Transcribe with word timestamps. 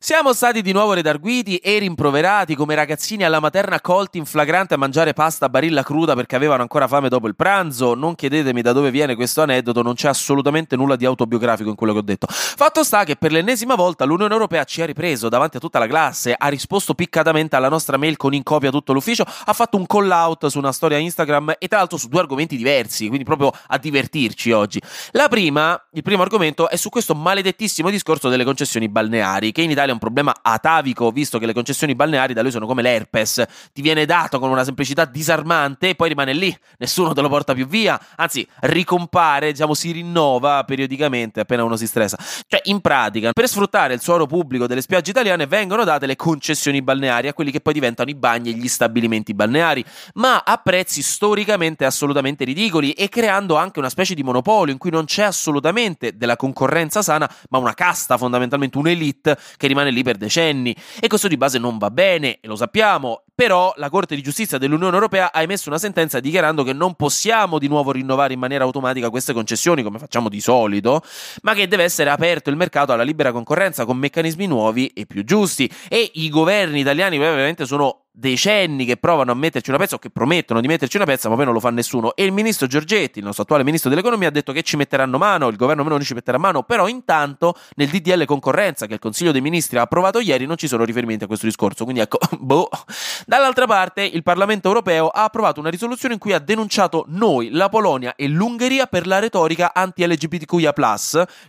Siamo 0.00 0.32
stati 0.32 0.62
di 0.62 0.70
nuovo 0.70 0.92
redarguiti 0.92 1.56
e 1.56 1.76
rimproverati 1.80 2.54
come 2.54 2.76
ragazzini 2.76 3.24
alla 3.24 3.40
materna 3.40 3.80
colti 3.80 4.18
in 4.18 4.26
flagrante 4.26 4.74
a 4.74 4.76
mangiare 4.76 5.12
pasta 5.12 5.46
a 5.46 5.48
barilla 5.48 5.82
cruda 5.82 6.14
perché 6.14 6.36
avevano 6.36 6.62
ancora 6.62 6.86
fame 6.86 7.08
dopo 7.08 7.26
il 7.26 7.34
pranzo. 7.34 7.94
Non 7.94 8.14
chiedetemi 8.14 8.62
da 8.62 8.72
dove 8.72 8.92
viene 8.92 9.16
questo 9.16 9.42
aneddoto, 9.42 9.82
non 9.82 9.94
c'è 9.94 10.06
assolutamente 10.06 10.76
nulla 10.76 10.94
di 10.94 11.04
autobiografico 11.04 11.68
in 11.68 11.74
quello 11.74 11.94
che 11.94 11.98
ho 11.98 12.02
detto. 12.02 12.28
Fatto 12.30 12.84
sta 12.84 13.02
che 13.02 13.16
per 13.16 13.32
l'ennesima 13.32 13.74
volta 13.74 14.04
l'Unione 14.04 14.32
Europea 14.32 14.62
ci 14.62 14.80
ha 14.82 14.84
ripreso 14.84 15.28
davanti 15.28 15.56
a 15.56 15.60
tutta 15.60 15.80
la 15.80 15.88
classe, 15.88 16.32
ha 16.38 16.46
risposto 16.46 16.94
piccatamente 16.94 17.56
alla 17.56 17.68
nostra 17.68 17.96
mail 17.96 18.16
con 18.16 18.32
in 18.34 18.44
copia 18.44 18.70
tutto 18.70 18.92
l'ufficio, 18.92 19.24
ha 19.24 19.52
fatto 19.52 19.76
un 19.76 19.86
call 19.86 20.10
out 20.12 20.46
su 20.46 20.58
una 20.58 20.70
storia 20.70 20.98
Instagram 20.98 21.56
e 21.58 21.66
tra 21.66 21.78
l'altro 21.78 21.98
su 21.98 22.06
due 22.06 22.20
argomenti 22.20 22.56
diversi, 22.56 23.08
quindi 23.08 23.24
proprio 23.24 23.50
a 23.66 23.76
divertirci 23.78 24.52
oggi. 24.52 24.80
La 25.10 25.26
prima, 25.26 25.76
il 25.90 26.02
primo 26.02 26.22
argomento 26.22 26.68
è 26.68 26.76
su 26.76 26.88
questo 26.88 27.16
maledettissimo 27.16 27.90
discorso 27.90 28.28
delle 28.28 28.44
concessioni 28.44 28.88
balneari, 28.88 29.50
che 29.50 29.62
in 29.62 29.70
Italia 29.72 29.86
è 29.90 29.92
un 29.92 29.98
problema 29.98 30.34
atavico, 30.42 31.10
visto 31.10 31.38
che 31.38 31.46
le 31.46 31.52
concessioni 31.52 31.94
balneari 31.94 32.34
da 32.34 32.42
lui 32.42 32.50
sono 32.50 32.66
come 32.66 32.82
l'herpes, 32.82 33.44
ti 33.72 33.82
viene 33.82 34.04
dato 34.04 34.38
con 34.38 34.50
una 34.50 34.64
semplicità 34.64 35.04
disarmante 35.04 35.90
e 35.90 35.94
poi 35.94 36.08
rimane 36.08 36.32
lì, 36.32 36.56
nessuno 36.78 37.12
te 37.12 37.20
lo 37.20 37.28
porta 37.28 37.54
più 37.54 37.66
via, 37.66 38.00
anzi 38.16 38.46
ricompare, 38.60 39.52
diciamo 39.52 39.74
si 39.74 39.90
rinnova 39.92 40.64
periodicamente 40.64 41.40
appena 41.40 41.64
uno 41.64 41.76
si 41.76 41.86
stressa. 41.86 42.16
Cioè 42.46 42.60
in 42.64 42.80
pratica, 42.80 43.32
per 43.32 43.48
sfruttare 43.48 43.94
il 43.94 44.00
suolo 44.00 44.26
pubblico 44.26 44.66
delle 44.66 44.80
spiagge 44.80 45.10
italiane 45.10 45.46
vengono 45.46 45.84
date 45.84 46.06
le 46.06 46.16
concessioni 46.16 46.82
balneari 46.82 47.28
a 47.28 47.34
quelli 47.34 47.50
che 47.50 47.60
poi 47.60 47.72
diventano 47.72 48.10
i 48.10 48.14
bagni 48.14 48.50
e 48.50 48.52
gli 48.54 48.68
stabilimenti 48.68 49.34
balneari, 49.34 49.84
ma 50.14 50.42
a 50.44 50.56
prezzi 50.58 51.02
storicamente 51.02 51.84
assolutamente 51.84 52.44
ridicoli 52.44 52.92
e 52.92 53.08
creando 53.08 53.56
anche 53.56 53.78
una 53.78 53.88
specie 53.88 54.14
di 54.14 54.22
monopolio 54.22 54.72
in 54.72 54.78
cui 54.78 54.90
non 54.90 55.04
c'è 55.04 55.22
assolutamente 55.22 56.16
della 56.16 56.36
concorrenza 56.36 57.02
sana, 57.02 57.30
ma 57.50 57.58
una 57.58 57.74
casta 57.74 58.16
fondamentalmente 58.16 58.78
un'elite 58.78 59.38
che 59.56 59.66
rimane 59.66 59.77
rimane 59.78 59.90
lì 59.90 60.02
per 60.02 60.16
decenni. 60.16 60.74
E 61.00 61.06
questo 61.06 61.28
di 61.28 61.36
base 61.36 61.58
non 61.58 61.78
va 61.78 61.90
bene 61.90 62.38
e 62.40 62.46
lo 62.48 62.56
sappiamo, 62.56 63.22
però 63.34 63.72
la 63.76 63.88
Corte 63.88 64.14
di 64.14 64.22
Giustizia 64.22 64.58
dell'Unione 64.58 64.94
Europea 64.94 65.32
ha 65.32 65.42
emesso 65.42 65.68
una 65.68 65.78
sentenza 65.78 66.18
dichiarando 66.20 66.64
che 66.64 66.72
non 66.72 66.94
possiamo 66.94 67.58
di 67.58 67.68
nuovo 67.68 67.92
rinnovare 67.92 68.32
in 68.32 68.40
maniera 68.40 68.64
automatica 68.64 69.10
queste 69.10 69.32
concessioni 69.32 69.82
come 69.82 69.98
facciamo 69.98 70.28
di 70.28 70.40
solito, 70.40 71.02
ma 71.42 71.54
che 71.54 71.68
deve 71.68 71.84
essere 71.84 72.10
aperto 72.10 72.50
il 72.50 72.56
mercato 72.56 72.92
alla 72.92 73.04
libera 73.04 73.32
concorrenza 73.32 73.84
con 73.84 73.96
meccanismi 73.96 74.46
nuovi 74.46 74.88
e 74.88 75.06
più 75.06 75.24
giusti. 75.24 75.70
E 75.88 76.10
i 76.14 76.28
governi 76.28 76.80
italiani 76.80 77.18
veramente 77.18 77.64
sono 77.64 78.06
decenni 78.10 78.84
che 78.84 78.96
provano 78.96 79.32
a 79.32 79.34
metterci 79.34 79.70
una 79.70 79.78
pezza 79.78 79.94
o 79.94 79.98
che 79.98 80.10
promettono 80.10 80.60
di 80.60 80.66
metterci 80.66 80.96
una 80.96 81.06
pezza, 81.06 81.28
ma 81.28 81.36
poi 81.36 81.44
non 81.44 81.54
lo 81.54 81.60
fa 81.60 81.70
nessuno. 81.70 82.14
E 82.16 82.24
il 82.24 82.32
ministro 82.32 82.66
Giorgetti, 82.66 83.18
il 83.18 83.24
nostro 83.24 83.44
attuale 83.44 83.64
ministro 83.64 83.90
dell'economia, 83.90 84.28
ha 84.28 84.30
detto 84.30 84.52
che 84.52 84.62
ci 84.62 84.76
metteranno 84.76 85.18
mano, 85.18 85.48
il 85.48 85.56
governo 85.56 85.84
Meloni 85.84 86.04
ci 86.04 86.14
metterà 86.14 86.38
mano, 86.38 86.62
però 86.62 86.88
intanto 86.88 87.54
nel 87.76 87.88
DDL 87.88 88.24
concorrenza 88.24 88.86
che 88.86 88.94
il 88.94 88.98
Consiglio 88.98 89.32
dei 89.32 89.40
Ministri 89.40 89.78
ha 89.78 89.82
approvato 89.82 90.18
ieri 90.20 90.46
non 90.46 90.56
ci 90.56 90.68
sono 90.68 90.84
riferimenti 90.84 91.24
a 91.24 91.26
questo 91.26 91.46
discorso. 91.46 91.84
Quindi 91.84 92.02
ecco, 92.02 92.18
boh. 92.38 92.68
Dall'altra 93.26 93.66
parte, 93.66 94.02
il 94.02 94.22
Parlamento 94.22 94.68
europeo 94.68 95.08
ha 95.08 95.24
approvato 95.24 95.60
una 95.60 95.70
risoluzione 95.70 96.14
in 96.14 96.20
cui 96.20 96.32
ha 96.32 96.38
denunciato 96.38 97.04
noi, 97.08 97.50
la 97.50 97.68
Polonia 97.68 98.14
e 98.16 98.26
l'Ungheria 98.28 98.86
per 98.86 99.06
la 99.06 99.18
retorica 99.18 99.72
anti-LGBTQIA, 99.74 100.74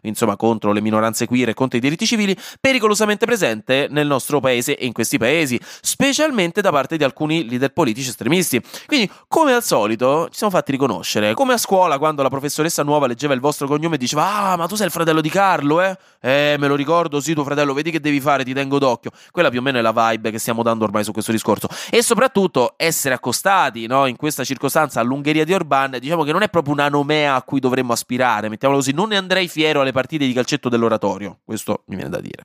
insomma 0.02 0.36
contro 0.36 0.72
le 0.72 0.82
minoranze 0.82 1.26
queer 1.26 1.50
e 1.50 1.54
contro 1.54 1.78
i 1.78 1.82
diritti 1.82 2.06
civili, 2.06 2.36
pericolosamente 2.60 3.26
presente 3.26 3.88
nel 3.90 4.08
nostro 4.08 4.40
paese 4.40 4.78
e 4.78 4.86
in 4.86 4.94
questi 4.94 5.18
paesi, 5.18 5.60
specialmente 5.82 6.59
da 6.62 6.72
parte 6.72 6.98
di 6.98 7.04
alcuni 7.04 7.48
leader 7.48 7.72
politici 7.72 8.10
estremisti. 8.10 8.62
Quindi, 8.86 9.10
come 9.28 9.54
al 9.54 9.64
solito, 9.64 10.28
ci 10.30 10.38
siamo 10.38 10.52
fatti 10.54 10.72
riconoscere. 10.72 11.34
Come 11.34 11.54
a 11.54 11.58
scuola, 11.58 11.98
quando 11.98 12.22
la 12.22 12.30
professoressa 12.30 12.84
nuova 12.84 13.08
leggeva 13.08 13.34
il 13.34 13.40
vostro 13.40 13.68
cognome 13.68 13.96
e 13.96 13.98
diceva: 13.98 14.52
Ah, 14.52 14.56
ma 14.56 14.68
tu 14.68 14.76
sei 14.76 14.86
il 14.88 14.92
fratello 14.92 15.22
di 15.22 15.30
Carlo, 15.30 15.82
eh? 15.82 15.98
Eh, 16.22 16.56
me 16.60 16.68
lo 16.68 16.76
ricordo, 16.76 17.20
sì, 17.20 17.34
tuo 17.34 17.44
fratello, 17.44 17.74
vedi 17.74 17.92
che 17.92 18.00
devi 18.00 18.20
fare, 18.20 18.44
ti 18.44 18.54
tengo 18.54 18.80
d'occhio. 18.80 19.12
Quella 19.32 19.50
più 19.50 19.60
o 19.60 19.62
meno 19.62 19.78
è 19.78 19.82
la 19.82 19.92
vibe 19.92 20.32
che 20.32 20.40
stiamo 20.40 20.64
dando 20.64 20.84
ormai 20.84 21.04
su 21.04 21.12
questo 21.12 21.32
discorso. 21.32 21.68
E 21.90 22.04
soprattutto 22.04 22.74
essere 22.78 23.16
accostati, 23.16 23.88
no, 23.88 24.06
in 24.06 24.16
questa 24.16 24.44
circostanza 24.44 25.00
all'Ungheria 25.00 25.46
di 25.46 25.54
Orban, 25.54 25.98
diciamo 26.00 26.24
che 26.24 26.32
non 26.32 26.42
è 26.42 26.50
proprio 26.50 26.74
una 26.74 26.90
nomea 26.90 27.36
a 27.36 27.44
cui 27.44 27.60
dovremmo 27.60 27.94
aspirare, 27.94 28.50
mettiamolo 28.50 28.80
così. 28.80 28.94
Non 28.94 29.10
ne 29.10 29.18
andrei 29.18 29.48
fiero 29.48 29.82
alle 29.82 29.92
partite 29.92 30.26
di 30.26 30.34
calcetto 30.34 30.70
dell'oratorio. 30.70 31.40
Questo 31.46 31.84
mi 31.88 31.96
viene 31.96 32.10
da 32.10 32.20
dire. 32.20 32.44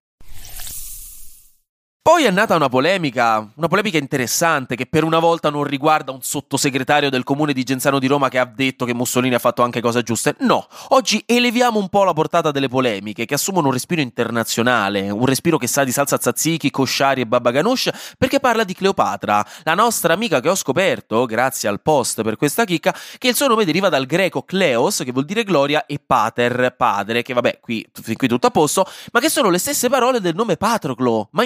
Poi 2.07 2.25
è 2.25 2.31
nata 2.31 2.55
una 2.55 2.69
polemica, 2.69 3.51
una 3.55 3.67
polemica 3.67 3.97
interessante 3.97 4.77
che 4.77 4.85
per 4.85 5.05
una 5.05 5.19
volta 5.19 5.49
non 5.49 5.65
riguarda 5.65 6.13
un 6.13 6.21
sottosegretario 6.21 7.09
del 7.09 7.25
comune 7.25 7.55
di 7.55 7.63
Genzano 7.63 7.99
di 7.99 8.07
Roma 8.07 8.29
che 8.29 8.39
ha 8.39 8.45
detto 8.45 8.85
che 8.85 8.93
Mussolini 8.93 9.35
ha 9.35 9.39
fatto 9.39 9.63
anche 9.63 9.81
cose 9.81 10.03
giuste. 10.03 10.35
No, 10.41 10.67
oggi 10.89 11.23
eleviamo 11.25 11.79
un 11.79 11.89
po' 11.89 12.05
la 12.05 12.13
portata 12.13 12.51
delle 12.51 12.69
polemiche 12.69 13.25
che 13.25 13.33
assumono 13.33 13.69
un 13.69 13.73
respiro 13.73 14.03
internazionale, 14.03 15.09
un 15.09 15.25
respiro 15.25 15.57
che 15.57 15.67
sa 15.67 15.83
di 15.83 15.93
salsa 15.93 16.19
tzatziki, 16.19 16.71
kosciari 16.71 17.23
e 17.23 17.27
baba 17.27 17.51
ganoush, 17.51 17.89
perché 18.19 18.39
parla 18.39 18.65
di 18.65 18.75
Cleopatra, 18.75 19.43
la 19.63 19.75
nostra 19.75 20.13
amica 20.13 20.41
che 20.41 20.51
ho 20.51 20.55
scoperto, 20.55 21.25
grazie 21.25 21.71
al 21.71 21.81
post 21.81 22.21
per 22.21 22.37
questa 22.37 22.67
chicca, 22.67 22.95
che 23.17 23.29
il 23.29 23.35
suo 23.35 23.47
nome 23.47 23.65
deriva 23.65 23.89
dal 23.89 24.05
greco 24.05 24.43
Kleos, 24.43 25.01
che 25.07 25.13
vuol 25.13 25.25
dire 25.25 25.43
gloria, 25.43 25.87
e 25.87 25.99
pater, 26.05 26.75
padre, 26.77 27.23
che 27.23 27.33
vabbè, 27.33 27.61
qui, 27.63 27.83
qui 28.15 28.29
tutto 28.29 28.49
a 28.49 28.51
posto, 28.51 28.87
ma 29.13 29.21
che 29.21 29.31
sono 29.31 29.49
le 29.49 29.57
stesse 29.57 29.89
parole 29.89 30.21
del 30.21 30.35
nome 30.35 30.59
Patroclo, 30.59 31.29
ma 31.31 31.45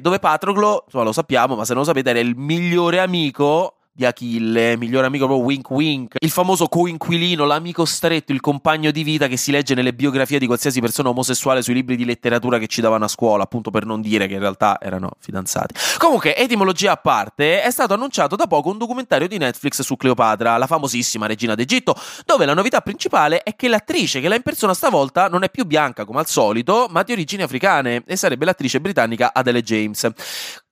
dove 0.00 0.18
Patroclo, 0.18 0.82
insomma 0.84 1.04
lo 1.04 1.12
sappiamo, 1.12 1.54
ma 1.56 1.64
se 1.64 1.72
non 1.72 1.82
lo 1.82 1.88
sapete 1.88 2.10
era 2.10 2.18
il 2.18 2.34
migliore 2.36 3.00
amico 3.00 3.77
di 3.98 4.04
Achille, 4.04 4.76
migliore 4.76 5.08
amico 5.08 5.26
proprio 5.26 5.44
wink 5.44 5.70
wink, 5.70 6.14
il 6.20 6.30
famoso 6.30 6.68
coinquilino, 6.68 7.44
l'amico 7.44 7.84
stretto, 7.84 8.30
il 8.30 8.38
compagno 8.38 8.92
di 8.92 9.02
vita 9.02 9.26
che 9.26 9.36
si 9.36 9.50
legge 9.50 9.74
nelle 9.74 9.92
biografie 9.92 10.38
di 10.38 10.46
qualsiasi 10.46 10.80
persona 10.80 11.08
omosessuale 11.08 11.62
sui 11.62 11.74
libri 11.74 11.96
di 11.96 12.04
letteratura 12.04 12.58
che 12.58 12.68
ci 12.68 12.80
davano 12.80 13.06
a 13.06 13.08
scuola, 13.08 13.42
appunto 13.42 13.72
per 13.72 13.84
non 13.84 14.00
dire 14.00 14.28
che 14.28 14.34
in 14.34 14.38
realtà 14.38 14.78
erano 14.80 15.10
fidanzati. 15.18 15.74
Comunque, 15.98 16.36
etimologia 16.36 16.92
a 16.92 16.96
parte, 16.96 17.60
è 17.60 17.70
stato 17.72 17.94
annunciato 17.94 18.36
da 18.36 18.46
poco 18.46 18.70
un 18.70 18.78
documentario 18.78 19.26
di 19.26 19.36
Netflix 19.36 19.82
su 19.82 19.96
Cleopatra, 19.96 20.56
la 20.58 20.68
famosissima 20.68 21.26
regina 21.26 21.56
d'Egitto, 21.56 21.96
dove 22.24 22.44
la 22.44 22.54
novità 22.54 22.80
principale 22.82 23.42
è 23.42 23.56
che 23.56 23.66
l'attrice 23.66 24.20
che 24.20 24.28
la 24.28 24.36
impersona 24.36 24.74
stavolta 24.74 25.26
non 25.26 25.42
è 25.42 25.50
più 25.50 25.64
bianca 25.64 26.04
come 26.04 26.20
al 26.20 26.28
solito, 26.28 26.86
ma 26.88 27.02
di 27.02 27.10
origini 27.10 27.42
africane 27.42 28.04
e 28.06 28.14
sarebbe 28.14 28.44
l'attrice 28.44 28.80
britannica 28.80 29.32
Adele 29.34 29.60
James. 29.60 30.08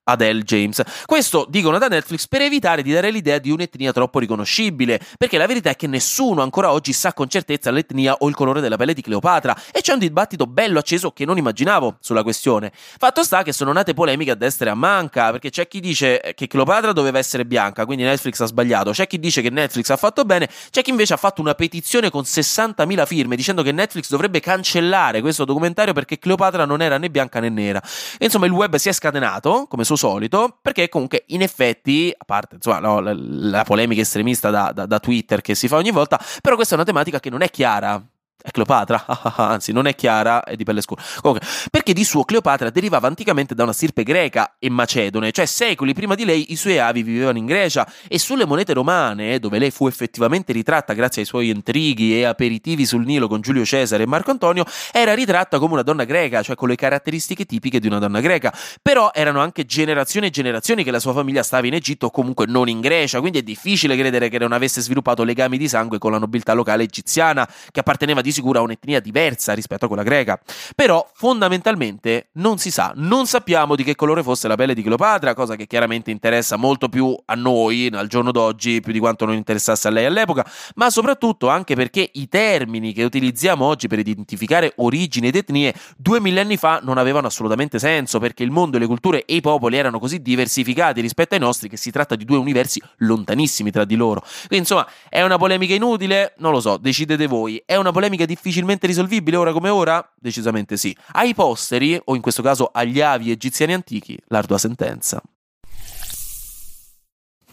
Adele 0.07 0.41
James. 0.41 0.81
Questo 1.05 1.45
dicono 1.49 1.77
da 1.77 1.87
Netflix 1.87 2.27
per 2.27 2.41
evitare 2.41 2.81
di 2.81 2.91
dare 2.91 3.11
l'idea 3.11 3.37
di 3.39 3.51
un'etnia 3.51 3.91
troppo 3.91 4.19
riconoscibile, 4.19 4.99
perché 5.17 5.37
la 5.37 5.45
verità 5.47 5.69
è 5.69 5.75
che 5.75 5.87
nessuno 5.87 6.41
ancora 6.41 6.71
oggi 6.71 6.93
sa 6.93 7.13
con 7.13 7.27
certezza 7.27 7.71
l'etnia 7.71 8.15
o 8.19 8.29
il 8.29 8.35
colore 8.35 8.61
della 8.61 8.77
pelle 8.77 8.93
di 8.93 9.01
Cleopatra 9.01 9.55
e 9.71 9.81
c'è 9.81 9.93
un 9.93 9.99
dibattito 9.99 10.45
bello 10.47 10.79
acceso 10.79 11.11
che 11.11 11.25
non 11.25 11.37
immaginavo 11.37 11.97
sulla 11.99 12.23
questione. 12.23 12.71
Fatto 12.73 13.23
sta 13.23 13.43
che 13.43 13.51
sono 13.51 13.71
nate 13.73 13.93
polemiche 13.93 14.31
a 14.31 14.35
destra 14.35 14.69
e 14.69 14.71
a 14.71 14.75
manca, 14.75 15.31
perché 15.31 15.49
c'è 15.49 15.67
chi 15.67 15.79
dice 15.79 16.33
che 16.35 16.47
Cleopatra 16.47 16.93
doveva 16.93 17.17
essere 17.17 17.45
bianca, 17.45 17.85
quindi 17.85 18.03
Netflix 18.03 18.39
ha 18.39 18.45
sbagliato, 18.45 18.91
c'è 18.91 19.07
chi 19.07 19.19
dice 19.19 19.41
che 19.41 19.49
Netflix 19.49 19.89
ha 19.89 19.97
fatto 19.97 20.23
bene, 20.23 20.49
c'è 20.69 20.81
chi 20.81 20.91
invece 20.91 21.13
ha 21.13 21.17
fatto 21.17 21.41
una 21.41 21.53
petizione 21.53 22.09
con 22.09 22.21
60.000 22.23 23.05
firme 23.05 23.35
dicendo 23.35 23.61
che 23.61 23.71
Netflix 23.73 24.09
dovrebbe 24.09 24.39
cancellare 24.39 25.21
questo 25.21 25.43
documentario 25.43 25.93
perché 25.93 26.17
Cleopatra 26.17 26.65
non 26.65 26.81
era 26.81 26.97
né 26.97 27.09
bianca 27.09 27.39
né 27.39 27.49
nera. 27.49 27.81
E 28.17 28.25
insomma 28.25 28.45
il 28.45 28.51
web 28.53 28.75
si 28.77 28.89
è 28.89 28.93
scatenato, 28.93 29.65
come 29.67 29.83
suo 29.83 29.95
solito, 29.97 30.57
perché 30.61 30.89
comunque 30.89 31.23
in 31.27 31.41
effetti, 31.41 32.13
a 32.15 32.23
parte 32.25 32.55
insomma, 32.55 32.79
no, 32.79 32.99
la, 32.99 33.13
la, 33.15 33.63
polemica 33.63 34.01
estremista 34.01 34.49
da, 34.49 34.71
da, 34.73 34.85
da 34.85 34.99
Twitter 34.99 35.41
che 35.41 35.55
si 35.55 35.67
fa 35.67 35.77
ogni 35.77 35.91
volta, 35.91 36.19
però 36.41 36.55
questa 36.55 36.73
è 36.73 36.77
una 36.77 36.85
tematica 36.85 37.19
che 37.19 37.29
non 37.29 37.41
è 37.41 37.49
chiara 37.49 38.01
è 38.47 38.51
Cleopatra, 38.51 39.05
anzi 39.35 39.73
non 39.73 39.87
è 39.87 39.95
chiara, 39.95 40.43
è 40.43 40.55
di 40.55 40.63
pelle 40.63 40.79
scura. 40.81 41.03
Comunque, 41.21 41.45
perché 41.69 41.91
di 41.91 42.05
suo 42.05 42.23
Cleopatra 42.23 42.69
derivava 42.69 43.07
anticamente 43.07 43.53
da 43.53 43.63
una 43.63 43.73
stirpe 43.73 44.03
greca 44.03 44.55
e 44.57 44.69
macedone, 44.69 45.31
cioè 45.31 45.45
secoli 45.45 45.93
prima 45.93 46.15
di 46.15 46.23
lei 46.23 46.53
i 46.53 46.55
suoi 46.55 46.79
avi 46.79 47.03
vivevano 47.03 47.37
in 47.37 47.45
Grecia 47.45 47.85
e 48.07 48.17
sulle 48.17 48.45
monete 48.45 48.71
romane, 48.73 49.39
dove 49.39 49.59
lei 49.59 49.69
fu 49.69 49.87
effettivamente 49.87 50.53
ritratta 50.53 50.93
grazie 50.93 51.23
ai 51.23 51.27
suoi 51.27 51.49
intrighi 51.49 52.17
e 52.17 52.23
aperitivi 52.23 52.85
sul 52.85 53.03
Nilo 53.03 53.27
con 53.27 53.41
Giulio 53.41 53.65
Cesare 53.65 54.03
e 54.03 54.07
Marco 54.07 54.31
Antonio, 54.31 54.63
era 54.93 55.13
ritratta 55.13 55.59
come 55.59 55.73
una 55.73 55.83
donna 55.83 56.05
greca, 56.05 56.41
cioè 56.41 56.55
con 56.55 56.69
le 56.69 56.75
caratteristiche 56.75 57.45
tipiche 57.45 57.81
di 57.81 57.87
una 57.87 57.99
donna 57.99 58.21
greca. 58.21 58.53
Però 58.81 59.11
erano 59.13 59.41
anche 59.41 59.65
generazioni 59.65 60.27
e 60.27 60.29
generazioni 60.29 60.85
che 60.85 60.91
la 60.91 60.99
sua 60.99 61.11
famiglia 61.11 61.43
stava 61.43 61.67
in 61.67 61.73
Egitto 61.73 62.05
o 62.05 62.11
comunque 62.11 62.45
non 62.45 62.69
in 62.69 62.79
Grecia, 62.79 63.19
quindi 63.19 63.39
è 63.39 63.43
difficile 63.43 63.97
credere 63.97 64.29
che 64.29 64.39
non 64.39 64.53
avesse 64.53 64.79
sviluppato 64.79 65.23
legami 65.23 65.57
di 65.57 65.67
sangue 65.67 65.97
con 65.97 66.11
la 66.11 66.17
nobiltà 66.17 66.53
locale 66.53 66.83
egiziana, 66.83 67.45
che 67.71 67.81
apparteneva 67.81 68.21
di 68.21 68.35
sicuro 68.37 68.59
ha 68.59 68.61
un'etnia 68.61 68.99
diversa 68.99 69.53
rispetto 69.53 69.85
a 69.85 69.87
quella 69.87 70.03
greca. 70.03 70.39
Però 70.75 71.07
fondamentalmente 71.13 72.29
non 72.33 72.57
si 72.57 72.71
sa, 72.71 72.93
non 72.95 73.25
sappiamo 73.25 73.75
di 73.75 73.83
che 73.83 73.95
colore 73.95 74.23
fosse 74.23 74.47
la 74.47 74.55
pelle 74.55 74.73
di 74.73 74.83
Cleopatra, 74.83 75.33
cosa 75.33 75.55
che 75.55 75.67
chiaramente 75.67 76.11
interessa 76.11 76.55
molto 76.55 76.89
più 76.89 77.15
a 77.25 77.35
noi 77.35 77.89
al 77.91 78.07
giorno 78.07 78.31
d'oggi, 78.31 78.79
più 78.81 78.91
di 78.91 78.99
quanto 78.99 79.25
non 79.25 79.35
interessasse 79.35 79.87
a 79.87 79.91
lei 79.91 80.05
all'epoca, 80.05 80.45
ma 80.75 80.89
soprattutto 80.89 81.49
anche 81.49 81.75
perché 81.75 82.09
i 82.13 82.27
termini 82.27 82.93
che 82.93 83.03
utilizziamo 83.03 83.65
oggi 83.65 83.87
per 83.87 83.99
identificare 83.99 84.73
origini 84.77 85.27
ed 85.27 85.35
etnie 85.35 85.73
due 85.97 86.19
millenni 86.19 86.57
fa 86.57 86.79
non 86.83 86.97
avevano 86.97 87.27
assolutamente 87.27 87.79
senso, 87.79 88.19
perché 88.19 88.43
il 88.43 88.51
mondo, 88.51 88.77
le 88.77 88.85
culture 88.85 89.25
e 89.25 89.35
i 89.35 89.41
popoli 89.41 89.77
erano 89.77 89.99
così 89.99 90.21
diversificati 90.21 91.01
rispetto 91.01 91.33
ai 91.33 91.39
nostri 91.39 91.69
che 91.69 91.77
si 91.77 91.91
tratta 91.91 92.15
di 92.15 92.25
due 92.25 92.37
universi 92.37 92.81
lontanissimi 92.97 93.71
tra 93.71 93.85
di 93.85 93.95
loro. 93.95 94.21
Quindi 94.21 94.57
insomma, 94.57 94.87
è 95.09 95.23
una 95.23 95.37
polemica 95.37 95.73
inutile? 95.73 96.33
Non 96.37 96.51
lo 96.51 96.59
so, 96.59 96.77
decidete 96.77 97.27
voi. 97.27 97.61
È 97.65 97.75
una 97.75 97.91
polemica 97.91 98.25
difficilmente 98.27 98.85
risolvibile 98.85 99.37
ora 99.37 99.51
come 99.51 99.69
ora? 99.69 100.07
Decisamente 100.15 100.77
sì. 100.77 100.95
Ai 101.13 101.33
posteri, 101.33 101.99
o 102.05 102.15
in 102.15 102.21
questo 102.21 102.43
caso 102.43 102.69
agli 102.71 103.01
avi 103.01 103.31
egiziani 103.31 103.73
antichi, 103.73 104.15
l'ardua 104.27 104.59
sentenza. 104.59 105.19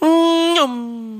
Mm-hmm. 0.04 1.13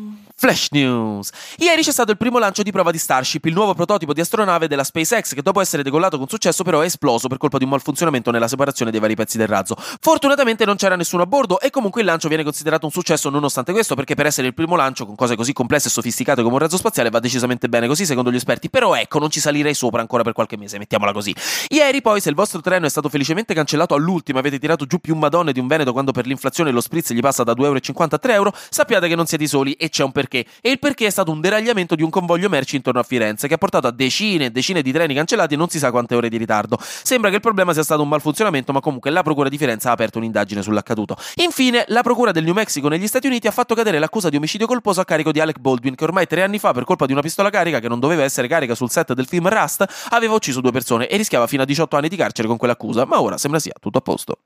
Flash 0.45 0.69
News. 0.73 1.31
Ieri 1.57 1.81
c'è 1.81 1.91
stato 1.91 2.11
il 2.11 2.19
primo 2.19 2.39
lancio 2.39 2.63
di 2.63 2.71
prova 2.71 2.91
di 2.91 2.99
Starship, 2.99 3.47
il 3.47 3.55
nuovo 3.55 3.73
prototipo 3.73 4.13
di 4.13 4.21
astronave 4.21 4.69
della 4.69 4.85
SpaceX 4.85 5.33
che 5.33 5.41
dopo 5.41 5.63
essere 5.63 5.83
decollato 5.83 6.19
con 6.19 6.29
successo 6.29 6.63
però 6.63 6.81
è 6.81 6.85
esploso 6.85 7.29
per 7.29 7.39
colpa 7.39 7.57
di 7.57 7.65
un 7.65 7.71
malfunzionamento 7.71 8.31
nella 8.31 8.47
separazione 8.47 8.91
dei 8.91 9.01
vari 9.01 9.15
pezzi 9.15 9.39
del 9.39 9.47
razzo. 9.47 9.75
Fortunatamente 9.79 10.67
non 10.67 10.77
c'era 10.77 10.97
nessuno 10.97 11.23
a 11.23 11.27
bordo 11.27 11.61
e 11.61 11.71
comunque 11.71 12.03
il 12.03 12.07
lancio 12.09 12.29
viene 12.29 12.43
considerato 12.43 12.85
un 12.85 12.93
successo 12.93 13.31
nonostante 13.31 13.73
questo 13.73 13.95
perché 13.95 14.15
per 14.15 14.27
essere 14.27 14.47
il 14.47 14.53
primo 14.53 14.77
lancio 14.77 15.07
con 15.07 15.15
cose 15.15 15.35
così 15.35 15.55
complesse 15.55 15.89
e 15.89 15.91
sofisticate 15.91 16.43
come 16.43 16.53
un 16.53 16.61
razzo 16.61 16.77
spaziale 16.77 17.09
va 17.09 17.21
decisamente 17.21 17.71
bene 17.71 17.87
così 17.87 18.05
secondo 18.05 18.31
gli 18.31 18.37
esperti, 18.37 18.69
però 18.69 18.95
ecco 18.95 19.19
non 19.19 19.31
ci 19.31 19.41
salirei 19.41 19.73
sopra 19.73 20.03
ancora 20.03 20.25
per 20.25 20.35
qualche 20.35 20.59
mese, 20.59 20.77
mettiamola 20.77 21.13
così. 21.13 21.35
Ieri 21.69 22.03
poi 22.03 22.21
se 22.21 22.29
il 22.29 22.35
vostro 22.35 22.61
treno 22.61 22.85
è 22.85 22.91
stato 22.91 23.09
felicemente 23.09 23.55
cancellato 23.55 23.95
all'ultimo 23.95 24.41
avete 24.41 24.59
tirato 24.59 24.85
giù 24.85 24.99
più 24.99 25.15
madonne 25.15 25.53
di 25.53 25.61
un 25.61 25.69
veneto 25.69 25.93
quando 25.93 26.13
per 26.13 26.27
l'inflazione 26.27 26.71
lo 26.71 26.83
spritz 26.83 27.15
gli 27.15 27.21
passa 27.21 27.45
da 27.45 27.55
2,50 27.55 27.63
euro 27.65 27.79
a 28.15 28.19
3 28.19 28.33
euro, 28.35 28.53
sappiate 28.69 29.09
che 29.09 29.15
non 29.15 29.25
siete 29.25 29.47
soli 29.47 29.73
e 29.73 29.89
c'è 29.89 30.05
un 30.05 30.13
perché. 30.13 30.34
E 30.39 30.71
il 30.71 30.79
perché 30.79 31.07
è 31.07 31.11
stato 31.11 31.31
un 31.31 31.41
deragliamento 31.41 31.95
di 31.95 32.03
un 32.03 32.11
convoglio 32.11 32.49
merci 32.49 32.77
intorno 32.77 33.01
a 33.01 33.03
Firenze 33.03 33.49
che 33.49 33.55
ha 33.55 33.59
portato 33.59 33.87
a 33.87 33.91
decine 33.91 34.47
e 34.47 34.51
decine 34.51 34.83
di 34.83 34.93
treni 34.93 35.15
cancellati 35.15 35.55
e 35.55 35.57
non 35.57 35.69
si 35.69 35.79
sa 35.79 35.91
quante 35.91 36.15
ore 36.15 36.29
di 36.29 36.37
ritardo. 36.37 36.79
Sembra 36.81 37.31
che 37.31 37.37
il 37.37 37.43
problema 37.43 37.73
sia 37.73 37.83
stato 37.83 38.03
un 38.03 38.09
malfunzionamento, 38.09 38.73
ma 38.73 38.81
comunque 38.81 39.11
la 39.11 39.23
Procura 39.23 39.49
di 39.49 39.59
Firenze 39.59 39.89
ha 39.89 39.93
aperto 39.93 40.19
un'indagine 40.19 40.63
sull'accaduto. 40.63 41.17
Infine, 41.37 41.85
la 41.89 42.03
Procura 42.03 42.33
del 42.33 42.45
New 42.45 42.55
Mexico 42.55 42.89
negli 42.89 43.07
Stati 43.07 43.27
Uniti 43.27 43.47
ha 43.47 43.51
fatto 43.51 43.75
cadere 43.75 43.99
l'accusa 43.99 44.29
di 44.29 44.37
omicidio 44.37 44.67
colposo 44.67 45.01
a 45.01 45.05
carico 45.05 45.33
di 45.33 45.41
Alec 45.41 45.59
Baldwin, 45.59 45.95
che 45.95 46.05
ormai 46.05 46.27
tre 46.27 46.43
anni 46.43 46.59
fa, 46.59 46.73
per 46.73 46.85
colpa 46.85 47.07
di 47.07 47.13
una 47.13 47.23
pistola 47.23 47.51
carica 47.51 47.81
che 47.81 47.89
non 47.89 48.01
doveva 48.01 48.23
essere 48.23 48.49
carica 48.49 48.75
sul 48.75 48.91
set 48.91 49.13
del 49.13 49.27
film 49.27 49.49
Rust, 49.49 49.85
aveva 50.11 50.35
ucciso 50.35 50.61
due 50.61 50.73
persone 50.73 51.09
e 51.09 51.17
rischiava 51.17 51.47
fino 51.47 51.63
a 51.63 51.67
18 51.67 51.97
anni 51.97 52.09
di 52.09 52.17
carcere 52.17 52.49
con 52.49 52.57
quell'accusa, 52.57 53.05
ma 53.05 53.21
ora 53.21 53.39
sembra 53.39 53.61
sia 53.61 53.75
tutto 53.81 53.99
a 53.99 54.01
posto. 54.01 54.39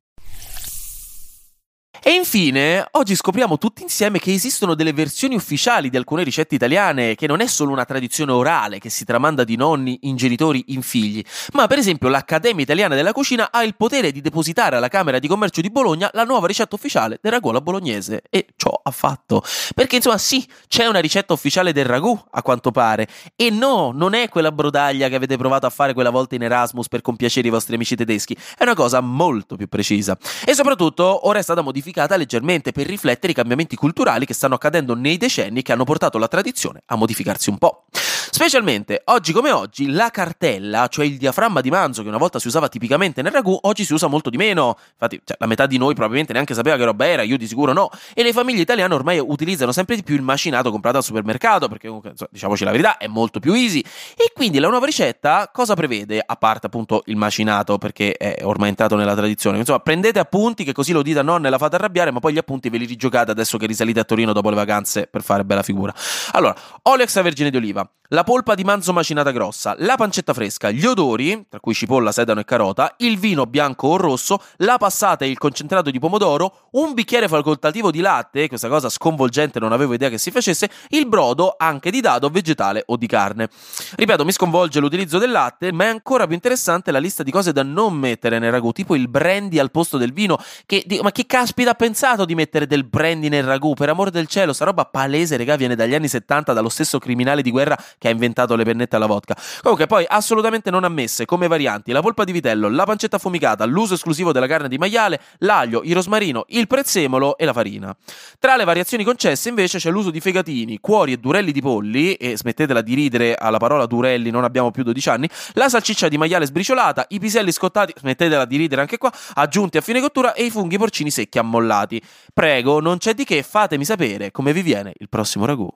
E 2.09 2.13
infine, 2.13 2.89
oggi 2.93 3.15
scopriamo 3.15 3.59
tutti 3.59 3.83
insieme 3.83 4.19
che 4.19 4.33
esistono 4.33 4.75
delle 4.75 4.95
versioni 4.95 5.35
ufficiali 5.35 5.91
di 5.91 5.99
alcune 5.99 6.23
ricette 6.23 6.55
italiane, 6.55 7.15
che 7.15 7.27
non 7.27 7.41
è 7.41 7.47
solo 7.47 7.71
una 7.71 7.85
tradizione 7.85 8.33
orale 8.33 8.79
che 8.79 8.89
si 8.89 9.05
tramanda 9.05 9.45
di 9.45 9.57
nonni 9.57 9.99
in 10.05 10.17
genitori 10.17 10.65
in 10.69 10.81
figli, 10.81 11.23
ma 11.53 11.67
per 11.67 11.77
esempio 11.77 12.09
l'Accademia 12.09 12.63
Italiana 12.63 12.95
della 12.95 13.13
Cucina 13.13 13.51
ha 13.53 13.63
il 13.63 13.77
potere 13.77 14.11
di 14.11 14.23
depositare 14.23 14.77
alla 14.77 14.89
Camera 14.89 15.19
di 15.19 15.29
Commercio 15.29 15.61
di 15.61 15.69
Bologna 15.69 16.09
la 16.15 16.25
nuova 16.25 16.47
ricetta 16.47 16.77
ufficiale 16.77 17.19
del 17.21 17.31
ragù 17.31 17.51
alla 17.51 17.61
bolognese. 17.61 18.23
E 18.31 18.47
ciò 18.57 18.71
ha 18.83 18.91
fatto. 18.91 19.43
Perché 19.75 19.97
insomma 19.97 20.17
sì, 20.17 20.49
c'è 20.67 20.87
una 20.87 21.01
ricetta 21.01 21.35
ufficiale 21.35 21.75
del 21.75 21.85
ragù, 21.85 22.19
a 22.31 22.41
quanto 22.41 22.71
pare, 22.71 23.07
e 23.37 23.51
no, 23.51 23.93
non 23.95 24.15
è 24.15 24.31
quella 24.31 24.51
brodaglia 24.51 25.11
che 25.11 25.17
avete 25.17 25.37
provato 25.37 25.67
a 25.67 25.71
fare 25.71 25.93
quella 25.93 26.09
volta 26.09 26.37
in 26.37 26.43
Erasmus 26.43 26.89
per 26.89 27.03
compiacere 27.03 27.49
i 27.49 27.51
vostri 27.51 27.75
amici 27.75 27.97
tedeschi, 27.97 28.35
è 28.57 28.63
una 28.63 28.73
cosa 28.73 29.03
molto 29.03 29.57
più 29.57 29.69
precisa. 29.69 30.17
E 30.47 30.55
soprattutto 30.55 31.29
ora 31.29 31.39
è 31.39 31.43
stata 31.43 31.61
modificata 31.61 31.97
modificata 31.99 32.17
leggermente 32.17 32.73
per 32.73 32.87
riflettere 32.87 33.33
i 33.33 33.35
cambiamenti 33.35 33.75
culturali 33.75 34.25
che 34.25 34.35
stanno 34.35 34.55
accadendo 34.55 34.95
nei 34.95 35.17
decenni 35.17 35.63
che 35.63 35.73
hanno 35.73 35.85
portato 35.85 36.19
la 36.19 36.29
tradizione 36.29 36.83
a 36.87 36.97
modificarsi 36.97 37.51
un 37.51 37.59
po'. 37.59 37.85
Specialmente 38.31 39.03
oggi 39.07 39.33
come 39.33 39.51
oggi 39.51 39.91
la 39.91 40.11
cartella, 40.11 40.87
cioè 40.89 41.07
il 41.07 41.17
diaframma 41.17 41.61
di 41.61 41.71
manzo 41.71 42.03
che 42.03 42.09
una 42.09 42.19
volta 42.19 42.39
si 42.39 42.47
usava 42.47 42.69
tipicamente 42.69 43.23
nel 43.23 43.33
ragù, 43.33 43.59
oggi 43.63 43.85
si 43.85 43.95
usa 43.95 44.07
molto 44.07 44.31
di 44.31 44.37
meno. 44.37 44.77
Infatti, 44.93 45.21
cioè, 45.25 45.37
la 45.41 45.47
metà 45.47 45.67
di 45.67 45.79
noi 45.79 45.95
probabilmente 45.95 46.33
neanche 46.33 46.55
sapeva 46.55 46.77
che 46.77 46.85
roba 46.85 47.07
era, 47.07 47.23
io 47.23 47.37
di 47.37 47.49
sicuro 47.49 47.73
no. 47.73 47.91
E 48.15 48.23
le 48.23 48.33
famiglie 48.33 48.61
italiane 48.61 48.95
ormai 48.95 49.19
utilizzano 49.19 49.73
sempre 49.73 49.97
di 49.97 50.03
più 50.03 50.15
il 50.15 50.23
macinato 50.23 50.71
comprato 50.71 50.99
al 50.99 51.05
supermercato, 51.05 51.69
perché 51.69 51.87
comunque, 51.89 52.13
diciamoci 52.31 52.65
la 52.65 52.71
verità, 52.71 52.99
è 52.99 53.07
molto 53.07 53.41
più 53.41 53.55
easy. 53.55 53.81
E 54.15 54.31
quindi 54.35 54.59
la 54.59 54.69
nuova 54.69 54.87
ricetta 54.87 55.51
cosa 55.53 55.75
prevede? 55.75 56.23
A 56.25 56.37
parte 56.37 56.67
appunto 56.67 57.03
il 57.07 57.17
macinato, 57.17 57.79
perché 57.79 58.13
è 58.13 58.45
ormai 58.45 58.69
entrato 58.69 58.95
nella 58.95 59.17
tradizione. 59.17 59.59
Insomma, 59.59 59.81
prendete 59.81 60.19
appunti 60.19 60.65
che 60.65 60.73
così 60.73 60.93
lo 60.93 61.03
dite 61.03 61.19
a 61.19 61.23
nonna 61.23 61.49
e 61.49 61.51
la 61.51 61.59
fate 61.59 61.77
arrabbiare, 61.79 62.11
ma 62.11 62.21
poi 62.21 62.35
gli 62.35 62.39
appunti 62.39 62.69
ve 62.69 62.79
li 62.79 62.87
rigiocate 62.87 63.31
adesso 63.31 63.57
che 63.59 63.67
risalite 63.67 64.01
a 64.01 64.05
Torino 64.05 64.33
dopo 64.33 64.51
le 64.51 64.57
vacanze 64.57 65.07
per 65.07 65.23
fare 65.23 65.45
bella 65.45 65.63
figura. 65.63 65.95
Allora, 66.33 66.55
olio 66.83 67.05
extravergine 67.05 67.51
di 67.51 67.57
oliva, 67.57 67.89
la 68.09 68.25
polpa 68.25 68.55
di 68.55 68.65
manzo 68.65 68.93
macinata 68.95 69.31
grossa, 69.33 69.75
la 69.79 69.97
pancetta 69.97 70.33
fresca, 70.33 70.71
gli 70.71 70.87
odori, 70.87 71.47
tra 71.49 71.61
cui 71.61 71.75
cipolla, 71.75 72.11
sedano 72.11 72.41
e 72.41 72.45
carota, 72.45 72.95
il 72.99 73.19
vino 73.19 73.45
bianco 73.45 73.89
o 73.89 73.97
rosso, 73.99 74.43
la 74.59 74.79
passata 74.79 75.27
e 75.27 75.29
il 75.29 75.37
concentrato 75.37 75.91
di 75.91 75.99
pomodoro, 75.99 76.69
un 76.73 76.95
bicchiere 76.95 77.29
facoltativo 77.29 77.91
di 77.91 78.01
latte, 78.01 78.49
questa 78.49 78.69
cosa 78.69 78.89
sconvolgente 78.89 79.61
non 79.61 79.73
avevo 79.73 79.93
idea 79.93 80.09
che 80.09 80.17
si 80.17 80.31
facesse, 80.31 80.71
il 80.89 81.07
brodo 81.07 81.55
anche 81.59 81.91
di 81.91 82.01
dado 82.01 82.31
vegetale 82.31 82.83
o 82.87 82.97
di 82.97 83.07
carne. 83.07 83.51
Ripeto, 83.97 84.25
mi 84.25 84.33
sconvolge 84.33 84.81
l'utilizzo 84.81 85.19
del 85.19 85.31
latte, 85.31 85.71
ma 85.73 85.85
è 85.85 85.89
ancora 85.89 86.25
più 86.25 86.35
interessante 86.35 86.91
la 86.91 86.99
lista 86.99 87.23
di 87.23 87.31
cose 87.31 87.53
da 87.53 87.63
non 87.63 87.95
mettere 87.95 88.39
nel 88.39 88.51
ragù, 88.51 88.73
tipo 88.73 88.95
il 88.95 89.09
brandy 89.09 89.59
al 89.59 89.71
posto 89.71 89.99
del 89.99 90.15
vino, 90.15 90.39
che, 90.65 90.85
ma 91.03 91.11
chi 91.11 91.27
caspita 91.27 91.71
ha 91.71 91.75
pensato 91.75 92.25
di 92.25 92.35
mettere 92.35 92.67
del 92.67 92.85
brandy 92.85 93.29
nel 93.29 93.45
ragù? 93.45 93.75
Per 93.75 93.91
amore 93.91 94.11
del 94.11 94.29
cielo, 94.29 94.55
sta 94.55 94.65
roba 94.65 94.87
palese, 94.87 95.37
regà, 95.37 95.57
viene 95.57 95.75
dagli 95.75 95.95
anni 95.95 96.09
70 96.09 96.55
dallo 96.55 96.71
stesso 96.71 96.99
criminale 96.99 97.43
di 97.43 97.51
guerra 97.51 97.77
che 97.99 98.09
ha 98.09 98.11
inventato 98.11 98.57
le 98.57 98.65
pennette 98.65 98.97
alla 98.97 99.07
vodka. 99.07 99.37
Comunque, 99.63 99.87
poi 99.87 100.05
assolutamente 100.09 100.71
non 100.71 100.85
ammesse 100.85 101.25
come 101.25 101.49
varianti 101.49 101.93
la 101.93 102.01
polpa 102.01 102.25
di 102.25 102.33
vitello, 102.33 102.69
la 102.69 102.85
pancetta 102.85 103.17
affumicata, 103.17 103.65
l'uso 103.65 103.95
esclusivo 103.95 104.33
della 104.33 104.47
carne 104.47 104.69
di 104.69 104.79
maiale, 104.79 105.21
l'aglio, 105.39 105.83
il 105.85 105.95
rosmarino, 105.95 106.45
il 106.49 106.67
prezzemolo 106.67 107.37
e 107.37 107.45
la 107.45 107.53
farina. 107.53 107.95
Tra 108.39 108.57
le 108.57 108.65
variazioni 108.65 109.05
concesse, 109.05 109.49
invece, 109.49 109.79
c'è 109.79 109.91
l'uso 109.91 110.11
di 110.11 110.21
fegatini, 110.21 110.79
cuori 110.81 111.13
e 111.13 111.17
durelli 111.19 111.53
di 111.53 111.61
polli, 111.61 112.15
e 112.15 112.37
smettetela 112.37 112.81
di 112.81 112.95
ridere 112.95 113.35
alla 113.35 113.59
parola 113.59 113.87
durelli, 113.87 114.31
non 114.31 114.45
abbiamo 114.45 114.71
più 114.71 114.83
12 114.83 115.09
anni, 115.09 115.29
la 115.55 115.69
salciccia 115.69 116.09
di 116.09 116.17
maiale 116.17 116.47
sbriciolata, 116.47 117.07
i 117.09 117.19
piselli 117.19 117.53
scottati, 117.53 117.93
smettetela 117.97 118.45
di 118.45 118.57
ridere 118.57 118.81
anche 118.81 118.99
qua, 118.99 119.13
aggiunti 119.35 119.77
a 119.77 119.81
fine 119.81 120.01
cottura 120.01 120.33
e 120.33 120.45
i 120.45 120.51
funghi 120.51 120.79
porcini 120.79 121.11
secchi 121.11 121.39
ammollati. 121.39 122.01
Prego, 122.33 122.81
non 122.81 122.99
c'è 122.99 123.15
di 123.15 123.25
che, 123.25 123.43
fatemi 123.43 123.85
sapere 123.85 124.31
come 124.31 124.53
vi 124.53 124.63
viene 124.63 124.93
il 124.99 125.09
prossimo 125.09 125.45
ragù. 125.45 125.69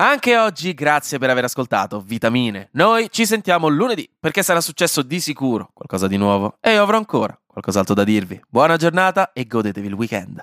Anche 0.00 0.38
oggi 0.38 0.72
grazie 0.72 1.18
per 1.18 1.28
aver 1.28 1.44
ascoltato 1.44 2.00
Vitamine. 2.00 2.70
Noi 2.72 3.10
ci 3.10 3.26
sentiamo 3.26 3.68
lunedì 3.68 4.10
perché 4.18 4.42
sarà 4.42 4.62
successo 4.62 5.02
di 5.02 5.20
sicuro 5.20 5.68
qualcosa 5.74 6.06
di 6.06 6.16
nuovo 6.16 6.56
e 6.58 6.72
io 6.72 6.82
avrò 6.82 6.96
ancora 6.96 7.38
qualcos'altro 7.46 7.92
da 7.92 8.02
dirvi. 8.02 8.40
Buona 8.48 8.78
giornata 8.78 9.32
e 9.32 9.44
godetevi 9.44 9.88
il 9.88 9.92
weekend. 9.92 10.40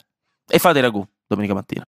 E 0.47 0.59
fate 0.59 0.79
ragù 0.79 1.03
domenica 1.25 1.55
mattina. 1.55 1.83